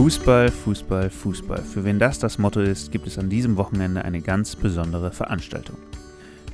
Fußball, 0.00 0.50
Fußball, 0.50 1.10
Fußball. 1.10 1.62
Für 1.62 1.84
wen 1.84 1.98
das 1.98 2.18
das 2.18 2.38
Motto 2.38 2.60
ist, 2.60 2.90
gibt 2.90 3.06
es 3.06 3.18
an 3.18 3.28
diesem 3.28 3.58
Wochenende 3.58 4.02
eine 4.02 4.22
ganz 4.22 4.56
besondere 4.56 5.10
Veranstaltung. 5.10 5.76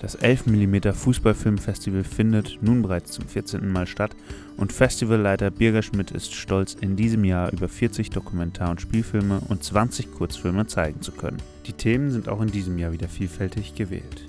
Das 0.03 0.17
11 0.17 0.47
mm 0.47 0.93
Fußballfilmfestival 0.93 2.03
findet 2.03 2.59
nun 2.61 2.83
bereits 2.83 3.13
zum 3.13 3.29
14. 3.29 3.71
Mal 3.71 3.87
statt 3.87 4.17
und 4.57 4.73
Festivalleiter 4.73 5.53
Birger 5.53 5.83
Schmidt 5.83 6.11
ist 6.11 6.35
stolz, 6.35 6.75
in 6.75 6.97
diesem 6.97 7.23
Jahr 7.23 7.53
über 7.53 7.69
40 7.69 8.11
Dokumentar- 8.11 8.73
und 8.73 8.81
Spielfilme 8.81 9.41
und 9.47 9.63
20 9.63 10.13
Kurzfilme 10.13 10.67
zeigen 10.67 11.01
zu 11.01 11.13
können. 11.13 11.39
Die 11.67 11.73
Themen 11.73 12.11
sind 12.11 12.29
auch 12.29 12.41
in 12.41 12.51
diesem 12.51 12.79
Jahr 12.79 12.91
wieder 12.91 13.07
vielfältig 13.07 13.77
gewählt. 13.77 14.25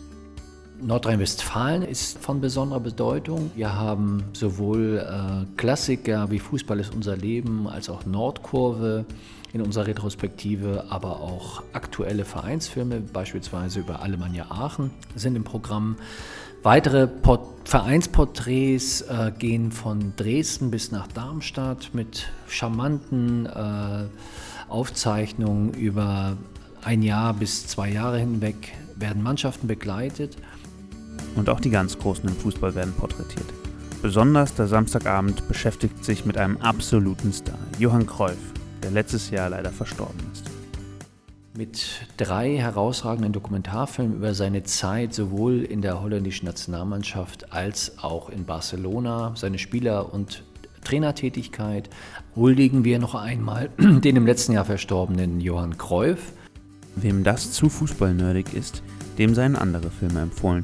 Nordrhein-Westfalen 0.81 1.81
ist 1.81 2.19
von 2.19 2.39
besonderer 2.39 2.79
Bedeutung. 2.79 3.51
Wir 3.55 3.75
haben 3.75 4.23
sowohl 4.33 4.99
äh, 4.99 5.45
Klassiker 5.57 6.29
wie 6.29 6.39
Fußball 6.39 6.79
ist 6.79 6.93
unser 6.93 7.17
Leben 7.17 7.67
als 7.67 7.89
auch 7.89 8.05
Nordkurve 8.05 9.05
in 9.53 9.61
unserer 9.61 9.87
Retrospektive, 9.87 10.85
aber 10.89 11.21
auch 11.21 11.63
aktuelle 11.73 12.25
Vereinsfilme, 12.25 12.99
beispielsweise 12.99 13.79
über 13.79 14.01
Alemannia 14.01 14.45
Aachen, 14.49 14.91
sind 15.15 15.35
im 15.35 15.43
Programm. 15.43 15.95
Weitere 16.63 17.07
Port 17.07 17.47
Vereinsporträts 17.65 19.01
äh, 19.01 19.31
gehen 19.37 19.71
von 19.71 20.13
Dresden 20.15 20.71
bis 20.71 20.91
nach 20.91 21.07
Darmstadt 21.07 21.89
mit 21.93 22.27
charmanten 22.47 23.45
äh, 23.45 24.05
Aufzeichnungen 24.69 25.73
über 25.73 26.37
ein 26.83 27.01
Jahr 27.01 27.33
bis 27.33 27.67
zwei 27.67 27.89
Jahre 27.89 28.19
hinweg 28.19 28.73
werden 28.95 29.21
Mannschaften 29.21 29.67
begleitet. 29.67 30.37
Und 31.37 31.49
auch 31.49 31.61
die 31.61 31.69
ganz 31.69 31.97
Großen 31.97 32.27
im 32.27 32.35
Fußball 32.35 32.75
werden 32.75 32.93
porträtiert. 32.93 33.45
Besonders 34.01 34.53
der 34.53 34.67
Samstagabend 34.67 35.47
beschäftigt 35.47 36.03
sich 36.03 36.25
mit 36.25 36.37
einem 36.37 36.57
absoluten 36.57 37.31
Star, 37.31 37.57
Johann 37.79 38.05
Cruyff, 38.05 38.37
der 38.83 38.91
letztes 38.91 39.29
Jahr 39.29 39.49
leider 39.49 39.71
verstorben 39.71 40.19
ist. 40.33 40.45
Mit 41.55 42.07
drei 42.17 42.57
herausragenden 42.57 43.33
Dokumentarfilmen 43.33 44.17
über 44.17 44.35
seine 44.35 44.63
Zeit 44.63 45.13
sowohl 45.13 45.63
in 45.63 45.81
der 45.81 46.01
holländischen 46.01 46.45
Nationalmannschaft 46.45 47.51
als 47.51 47.97
auch 47.97 48.29
in 48.29 48.45
Barcelona, 48.45 49.33
seine 49.35 49.57
Spieler- 49.57 50.13
und 50.13 50.43
Trainertätigkeit, 50.83 51.89
huldigen 52.35 52.83
wir 52.83 52.99
noch 52.99 53.15
einmal 53.15 53.69
den 53.77 54.15
im 54.15 54.25
letzten 54.25 54.53
Jahr 54.53 54.65
verstorbenen 54.65 55.41
Johann 55.41 55.77
Cruyff. 55.77 56.33
Wem 56.95 57.23
das 57.23 57.51
zu 57.51 57.69
fußballnerdig 57.69 58.53
ist, 58.53 58.83
dem 59.17 59.33
seien 59.33 59.55
andere 59.55 59.89
Filme 59.89 60.21
empfohlen. 60.21 60.63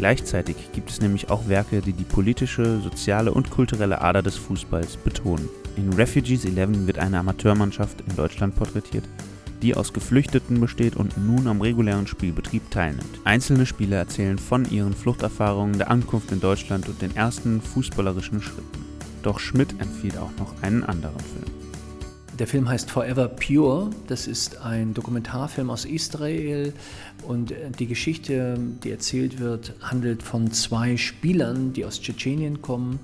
Gleichzeitig 0.00 0.56
gibt 0.72 0.88
es 0.88 1.02
nämlich 1.02 1.28
auch 1.28 1.46
Werke, 1.46 1.82
die 1.82 1.92
die 1.92 2.04
politische, 2.04 2.80
soziale 2.80 3.34
und 3.34 3.50
kulturelle 3.50 4.00
Ader 4.00 4.22
des 4.22 4.34
Fußballs 4.34 4.96
betonen. 4.96 5.46
In 5.76 5.92
Refugees 5.92 6.46
11 6.46 6.86
wird 6.86 6.98
eine 6.98 7.18
Amateurmannschaft 7.18 8.02
in 8.08 8.16
Deutschland 8.16 8.56
porträtiert, 8.56 9.04
die 9.60 9.74
aus 9.74 9.92
Geflüchteten 9.92 10.58
besteht 10.58 10.96
und 10.96 11.18
nun 11.18 11.46
am 11.48 11.60
regulären 11.60 12.06
Spielbetrieb 12.06 12.70
teilnimmt. 12.70 13.20
Einzelne 13.24 13.66
Spieler 13.66 13.98
erzählen 13.98 14.38
von 14.38 14.64
ihren 14.70 14.94
Fluchterfahrungen, 14.94 15.76
der 15.76 15.90
Ankunft 15.90 16.32
in 16.32 16.40
Deutschland 16.40 16.88
und 16.88 17.02
den 17.02 17.14
ersten 17.14 17.60
fußballerischen 17.60 18.40
Schritten. 18.40 18.86
Doch 19.22 19.38
Schmidt 19.38 19.78
empfiehlt 19.80 20.16
auch 20.16 20.32
noch 20.38 20.62
einen 20.62 20.82
anderen 20.82 21.20
Film. 21.20 21.59
Der 22.40 22.46
Film 22.46 22.70
heißt 22.70 22.90
Forever 22.90 23.28
Pure. 23.28 23.90
Das 24.06 24.26
ist 24.26 24.62
ein 24.62 24.94
Dokumentarfilm 24.94 25.68
aus 25.68 25.84
Israel 25.84 26.72
und 27.28 27.52
die 27.78 27.86
Geschichte, 27.86 28.58
die 28.82 28.90
erzählt 28.90 29.38
wird, 29.38 29.74
handelt 29.82 30.22
von 30.22 30.50
zwei 30.50 30.96
Spielern, 30.96 31.74
die 31.74 31.84
aus 31.84 32.00
Tschetschenien 32.00 32.62
kommen 32.62 32.98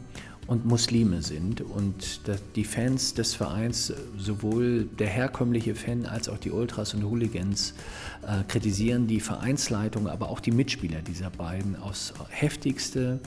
und 0.46 0.64
Muslime 0.64 1.20
sind. 1.20 1.60
Und 1.60 2.22
die 2.54 2.64
Fans 2.64 3.12
des 3.12 3.34
Vereins, 3.34 3.92
sowohl 4.16 4.84
der 4.98 5.08
herkömmliche 5.08 5.74
Fan 5.74 6.06
als 6.06 6.30
auch 6.30 6.38
die 6.38 6.50
Ultras 6.50 6.94
und 6.94 7.04
Hooligans, 7.04 7.74
äh, 8.26 8.42
kritisieren 8.48 9.06
die 9.06 9.20
Vereinsleitung, 9.20 10.08
aber 10.08 10.30
auch 10.30 10.40
die 10.40 10.52
Mitspieler 10.52 11.02
dieser 11.02 11.28
beiden 11.28 11.76
aufs 11.76 12.14
heftigste. 12.30 13.20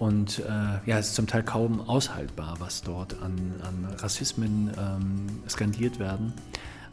Und 0.00 0.38
äh, 0.38 0.88
ja, 0.90 0.98
es 0.98 1.08
ist 1.08 1.14
zum 1.14 1.26
Teil 1.26 1.42
kaum 1.42 1.82
aushaltbar, 1.82 2.56
was 2.58 2.80
dort 2.80 3.20
an, 3.20 3.60
an 3.62 3.86
Rassismen 3.98 4.72
ähm, 4.78 5.26
skandiert 5.46 5.98
werden. 5.98 6.32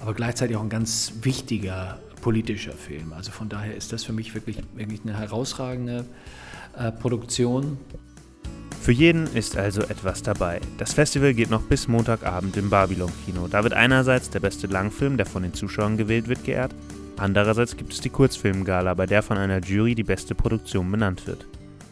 Aber 0.01 0.13
gleichzeitig 0.13 0.57
auch 0.57 0.61
ein 0.61 0.69
ganz 0.69 1.13
wichtiger 1.21 1.99
politischer 2.21 2.73
Film. 2.73 3.13
Also 3.13 3.31
von 3.31 3.47
daher 3.47 3.73
ist 3.73 3.93
das 3.93 4.03
für 4.03 4.11
mich 4.11 4.35
wirklich, 4.35 4.57
wirklich 4.75 4.99
eine 5.05 5.17
herausragende 5.17 6.03
äh, 6.77 6.91
Produktion. 6.91 7.77
Für 8.81 8.91
jeden 8.91 9.25
ist 9.33 9.55
also 9.55 9.83
etwas 9.83 10.21
dabei. 10.21 10.59
Das 10.77 10.93
Festival 10.93 11.33
geht 11.33 11.49
noch 11.49 11.61
bis 11.61 11.87
Montagabend 11.87 12.57
im 12.57 12.69
Babylon-Kino. 12.69 13.47
Da 13.47 13.63
wird 13.63 13.71
einerseits 13.71 14.29
der 14.31 14.41
beste 14.41 14.67
Langfilm, 14.67 15.15
der 15.15 15.25
von 15.25 15.43
den 15.43 15.53
Zuschauern 15.53 15.95
gewählt 15.95 16.27
wird, 16.27 16.43
geehrt. 16.43 16.75
Andererseits 17.15 17.77
gibt 17.77 17.93
es 17.93 18.01
die 18.01 18.09
Kurzfilmgala, 18.09 18.93
bei 18.95 19.05
der 19.05 19.23
von 19.23 19.37
einer 19.37 19.59
Jury 19.59 19.95
die 19.95 20.03
beste 20.03 20.35
Produktion 20.35 20.91
benannt 20.91 21.25
wird. 21.25 21.47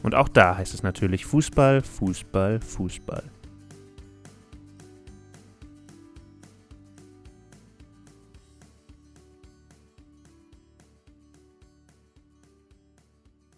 Und 0.05 0.13
auch 0.13 0.29
da 0.29 0.55
heißt 0.55 0.75
es 0.75 0.83
natürlich 0.83 1.25
Fußball, 1.25 1.81
Fußball, 1.81 2.61
Fußball. 2.61 3.23